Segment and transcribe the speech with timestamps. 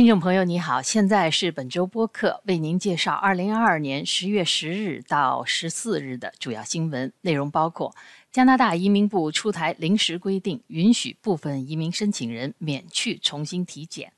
[0.00, 7.94] 听众朋友，你好，现在是本周播客，为您介绍二零二二年十月十日到十四日的主要新闻内容，包括
[8.32, 14.08] 加拿大移民部出台临时规定，允许部分移民申请人免去重新体检；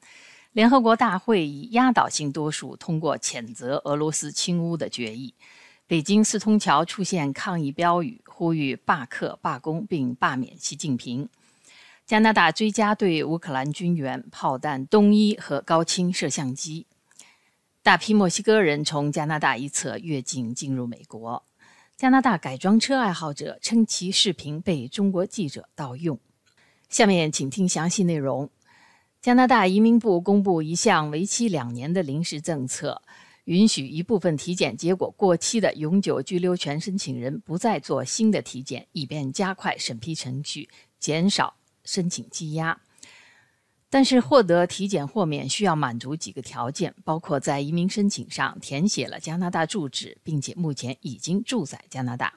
[0.53, 5.35] 联合国大会以压倒性多数通过谴责俄罗斯侵乌的决议；
[5.89, 11.29] 北京四通桥出现抗议标语，呼吁罢课、罢工并罢免习近平。
[12.13, 16.87] 加拿大追加对乌克兰军援炮弹、冬衣和高清摄像机。
[17.83, 21.43] 大批墨西哥人从加拿大一侧越境进入美国。
[21.97, 26.21] 加拿大改装车爱好者称其视频被中国记者盗用。
[26.91, 28.51] 下面请听详细内容。
[29.23, 33.01] 加拿大移民部公布一项为期两年的临时政策，
[33.45, 40.69] 允许一部分体检结果过期的永久居留权申请人不再做新的体检，以便加快审批程序，
[41.01, 41.55] 减少。
[41.93, 42.81] 申请羁押，
[43.91, 52.33] 但是获得体检豁免需要满足几个条件，包括在移民申请上填写了加拿大住址，并且目前已经住在加拿大。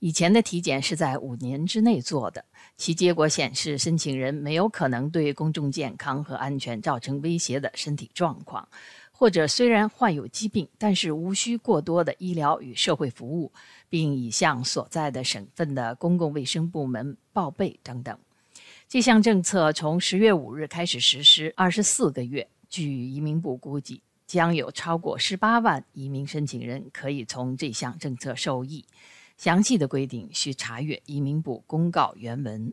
[0.00, 2.44] 以前的体检是在五年之内做的，
[2.76, 8.68] 其结果显示申请人没有可能对公众健康和安全造成威胁的身体状况，
[9.12, 13.50] 或者虽然患有疾病，但是无需过多的医疗与社会服务，
[13.88, 18.18] 并已向所在的省份的公共卫生部门报备等等。
[18.94, 22.46] 这项政策从十月五日开始实施，二十四个月。
[22.68, 28.84] 据移民部估计，将有超过十八万移民申请人可以从这项政策受益。
[29.36, 32.72] 详细的规定需查阅移民部公告原文。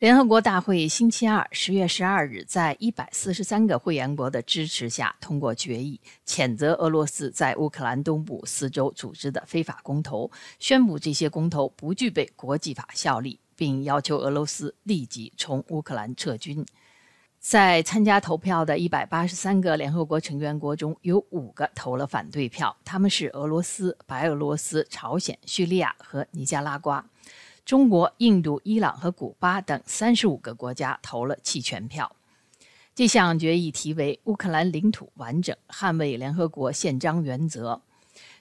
[0.00, 13.38] 联合国大会星期二十月十二日在一百四十三个会员国的支持下通过决议，谴责俄罗斯在乌克兰东部四周组织的非法公投，宣布这些公投不具备国际法效力。
[13.58, 16.64] 并要求俄罗斯立即从乌克兰撤军。
[17.40, 27.04] 在参加投票的一百八十三个联合国成员国中，有五个投了反对票，他们是俄罗斯、白俄罗斯、朝鲜、叙利亚和尼加拉瓜。
[27.64, 32.14] 中国、印度、伊朗和古巴等三十五个国家投了弃权票。
[32.94, 37.74] 这项决议题为《乌克兰领土完整：捍卫联合国宪章原则》。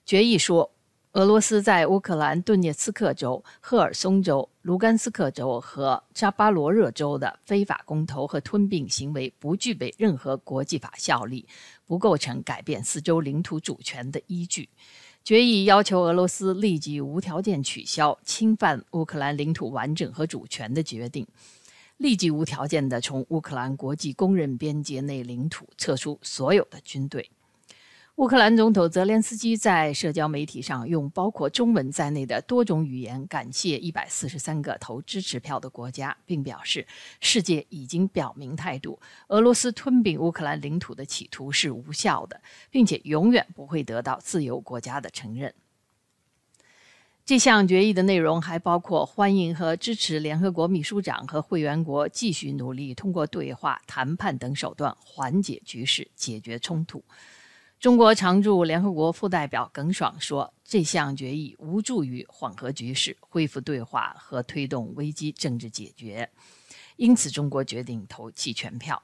[0.06, 0.72] 决议说。
[1.18, 11.48] 俄罗斯在乌克兰顿涅茨克州、赫尔松州、卢甘斯克州和扎巴罗热州的非法公投和吞并行为不具备任何国际法效力，
[11.88, 14.70] 不构成改变四州领土主权的依据。
[15.24, 21.26] 决议要求俄罗斯立即无条件取消侵犯乌克兰领土完整和主权的决定，
[21.98, 27.32] 立即无条件地从乌克兰国际公认边界内领土撤出所有的军队。
[28.18, 36.88] 乌克兰总统泽连斯基在社交媒体上用包括中文在内的多种语言感谢一百四十三个投支持票的国家，并表示
[37.22, 42.42] 世界已经表明态度：俄罗斯吞并乌克兰领土的企图是无效的，
[42.72, 45.54] 并且永远不会得到自由国家的承认。
[47.24, 57.04] 这项决议的内容还包括欢迎和支持联合国秘书长和会员国继续努力通过对话、谈判等手段缓解局势、解决冲突。
[57.80, 66.28] 中国常驻联合国副代表耿爽说：“这项决议无助于缓和局势、恢复对话和推动危机政治解决，
[66.96, 69.04] 因此中国决定投弃权票。”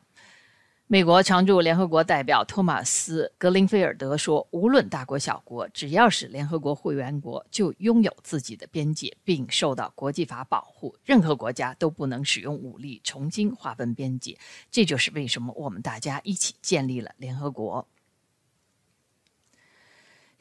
[0.87, 10.95] 美国常驻联合国代表托马斯·格林菲尔德说：“无论大国小国，只要是联合国会员国，就拥有自己的边界，并受到国际法保护。
[11.03, 14.35] 任何国家都不能使用武力重新划分边界。
[14.71, 17.87] 这就是为什么我们大家一起建立了联合国。”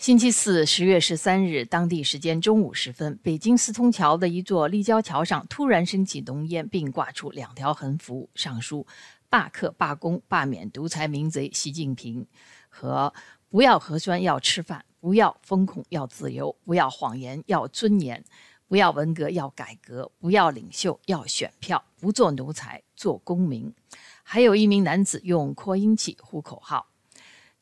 [0.02, 8.84] 星期四，十月十三日，当地时间中午时分，北京四通桥的一座立交桥上突然升起浓烟，并挂出两条横幅，上书
[9.30, 12.26] “罢课、罢工、罢免独裁民贼习近平”
[12.68, 13.14] 和
[13.48, 18.24] “不要核酸要吃饭，不要风控要自由，不要谎言要尊严，
[18.66, 23.72] 不要文革要改革，不要领袖要选票，不做奴才做公民”。
[24.24, 26.88] 还有一名男子用扩音器呼口号。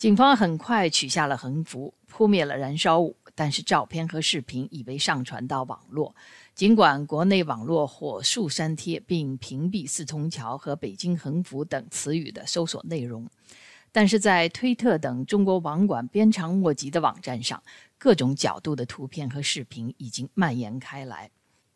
[0.01, 1.93] 警方很快取下了横幅。
[2.07, 6.17] 扑灭了燃烧物，但是照片和视频已被上传到网络。
[6.55, 13.29] 尽管国内网络火速删帖并屏蔽“四通桥”和“北京横幅”等词语的搜索内容，
[13.93, 17.63] 但是在推特等中国网管鞭长莫及的网站上，
[17.97, 21.31] 各种角度的图片和视频已经蔓延开来。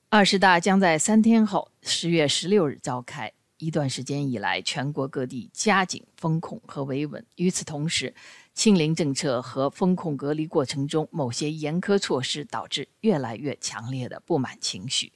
[0.09, 3.33] 二十大将在三天后，十月十六日召开。
[3.65, 7.25] 一段时间以来，全国各地加紧风控和维稳。
[7.37, 8.15] 与此同时，
[8.53, 15.13] 清零政策和风控隔离过程中某些严苛措施，导致越来越强烈的不满情绪。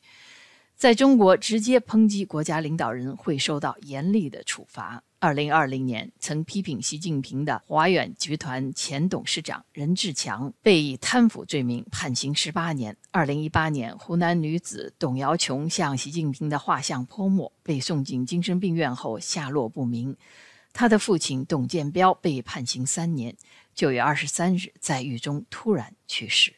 [0.75, 5.03] 在中国，直接抨击国家领导人会受到严厉的处罚。
[5.21, 12.97] 二零二零年曾批评习近平的华远集团前董事长任志强被以贪腐罪名判刑十八年。
[13.11, 20.17] 二零一八年，湖南女子董瑶琼向习近平的画像泼墨，被送进精神病院后下落不明。
[20.73, 23.37] 她的父亲董建彪被判刑三年，
[23.75, 26.55] 九月二十三日在狱中突然去世。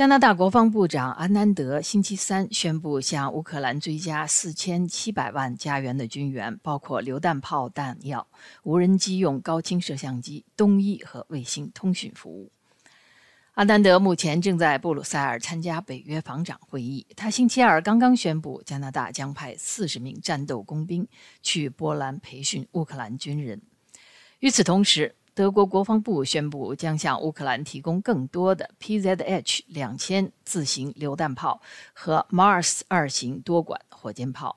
[0.00, 8.26] 加拿大国防部长安南德星期三宣布向乌克兰追加四千七百万加元的军援，包括榴弹炮弹药、
[8.62, 12.50] 无人机用高清摄像机、东翼和卫星通讯服务。
[13.52, 17.06] 阿南德目前正在布鲁塞尔参加北约防长会议。
[17.14, 21.06] 他星期二刚刚宣布，加拿大将派四十名战斗工兵
[21.42, 23.60] 去波兰培训乌克兰军人。
[24.38, 31.60] 与此同时，德国国防部宣布将向乌克兰提供更多的 PZH 两千自行榴弹炮
[31.92, 34.56] 和 Mars 二型多管火箭炮。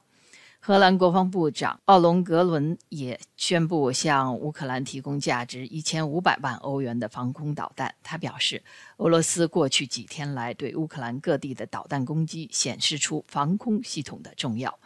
[0.60, 7.94] 荷兰国防部长奥隆格伦也宣布向乌克兰提供价值一千五百万欧元的防空导弹。
[8.02, 8.64] 他表示，
[8.98, 14.80] 俄罗斯过去几天来对乌克兰各地的导弹攻击显示出防空系统的重要。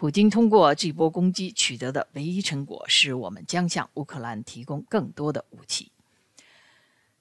[0.00, 5.92] 普京通过这波攻击取得的唯一成果是我们将向乌克兰提供更多的武器。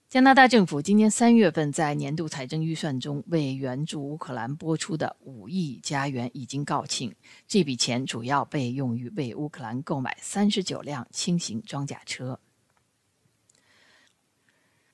[0.08, 7.12] 加拿大政府今年三月份在年度财政预算中为援助乌克兰拨出的五亿加元已经告罄，
[7.46, 12.40] 这笔钱主要被用于为乌克兰购买三十九辆轻型装甲车。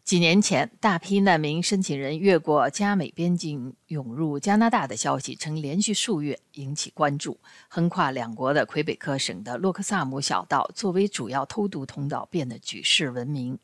[0.06, 7.40] 几年前，大批难民申请人越过加美边境涌入加拿大的消息，曾连续数月引起关注。
[7.68, 13.57] 横跨两国的魁北克省的洛克萨姆小道作为主要偷渡通道，变得举世闻名。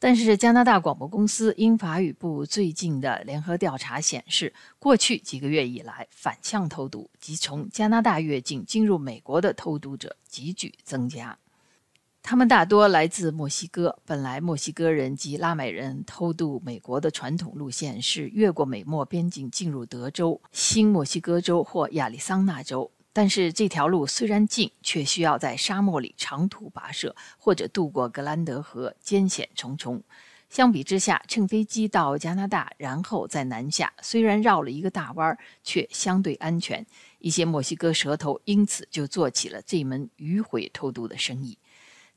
[0.00, 11.38] 但是，加拿大广播公司英法语部最近的联合调查显示，过去几个月以来，反向偷渡及从加拿大越境进入美国的偷渡者急剧增加。
[12.22, 13.98] 他们大多来自墨西哥。
[14.06, 22.90] 本来，墨西哥人及拉美人偷渡美国的传统路线是越过美墨边境进入德州、新墨西哥州或亚利桑那州。
[23.12, 30.02] 但是，这条路虽然近，却需要在沙漠里长途跋涉，或者渡过格兰德河，艰险重重。
[30.48, 36.86] 相比之下，乘飞机到加拿大，然后再南下，虽然绕了一个大弯儿，却相对安全。
[37.18, 41.58] 一些墨西哥蛇头因此就做起了这门迂回偷渡的生意。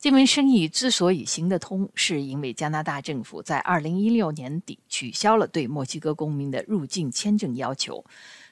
[0.06, 8.06] 这门生意之所以行得通，是因为加拿大政府在2016年底取消了对墨西哥公民的入境签证要求。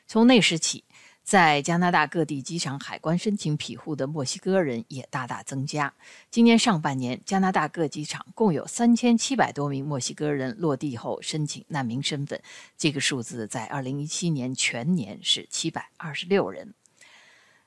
[0.08, 0.84] 从那时起，
[1.22, 5.94] 在加拿大各地机场海关申请庇护的墨西哥人也大大增加。
[6.32, 12.42] 今年上半年，加拿大各机场共有3700多名墨西哥人落地后申请难民身份，
[12.80, 16.74] 这个数字在2017年全年是726人。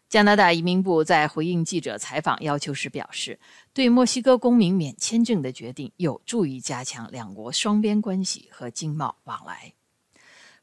[0.08, 3.40] 加拿大移民部在回应记者采访要求时表示，
[3.76, 9.74] 对墨西哥公民免签证的决定有助于加强两国双边关系和经贸往来。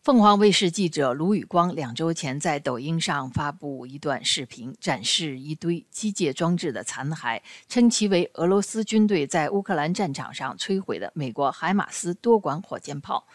[0.01, 7.39] 凤凰卫视记者卢宇光两周前在抖音上发布一段视频，展示一堆机械装置的残骸，
[7.69, 13.27] 称其为俄罗斯军队在乌克兰战场上摧毁的美国海马斯多管火箭炮。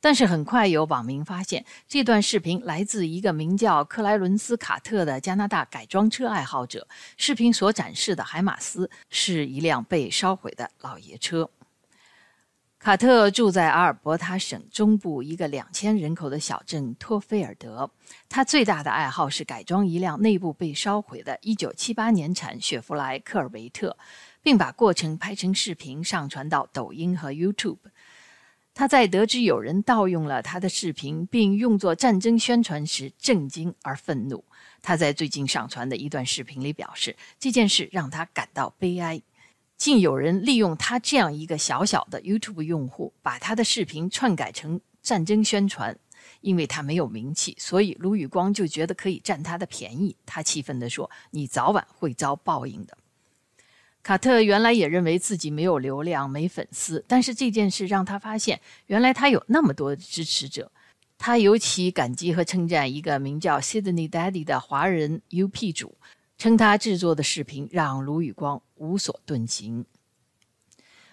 [0.00, 6.88] 但是很快有网民发现，这段视频来自一个名叫克莱伦斯·卡特的加拿大改装车爱好者。
[7.18, 11.50] 视频所展示的海马斯是一辆被烧毁的老爷车。
[12.78, 17.90] 卡特住在阿尔伯塔省中部一个两千人口的小镇托菲尔德。
[18.26, 23.94] 他最大的爱好是改装一辆内部被烧毁的1978年产雪佛莱科尔维特，
[24.40, 27.76] 并把过程拍成视频上传到抖音和 YouTube。
[28.80, 34.42] 他在得知有人盗用了他的视频并用作战争宣传时震惊而愤怒。
[34.80, 39.20] 他在最近上传的一段视频里表示，这件事让他感到悲哀。
[39.76, 45.94] 竟有人利用他这样一个小小的 YouTube 用户，把他的视频篡改成战争宣传。
[46.40, 50.16] 因为他没有名气，所以卢宇光就觉得可以占他的便宜。
[50.24, 52.96] 他气愤地说：“你早晚会遭报应的。”
[54.02, 60.72] 卡特原来也认为自己没有流量、没粉丝，但是这件事让他发现，原来他有那么多支持者。
[61.18, 65.98] 他尤其感激和称赞一个名叫 Sydney Daddy 的华人 UP 主，
[66.38, 69.84] 称他制作的视频让卢宇光无所遁形。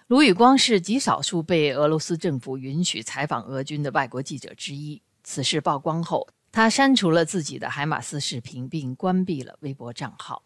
[0.06, 5.02] 卢宇光是极少数被俄罗斯政府允许采访俄军的外国记者之一。
[5.22, 10.42] 此事曝光后，他删除了自己的海马斯视频，并关闭了微博账号。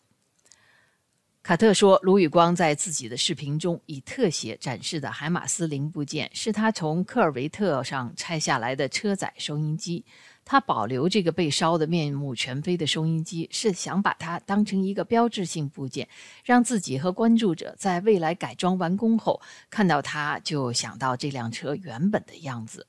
[1.42, 10.04] 卡特说，卢宇光在自己的视频中以特写展示的海马斯零部件是他从科尔维特上拆下来的车载收音机。
[10.44, 16.08] 他保留这个被烧得面目全非的收音机，是想把它当成一个标志性部件，
[16.44, 22.86] 让自己和关注者在未来改装完工后看到它就想到这辆车原本的样子。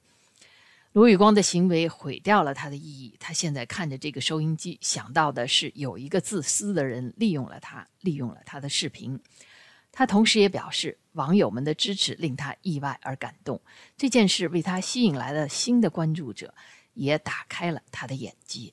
[0.94, 3.16] 卢宇光的行为毁掉了他的意义。
[3.20, 9.20] 他现在看着这个收音机，想到的是有一个自私的人利用了他，利用了他的视频。
[9.92, 13.60] 他同时也表示，网友们的支持令他意外而感动。
[13.98, 16.54] 这件事为他吸引来了新的关注者，
[16.94, 18.72] 也打开了他的眼界。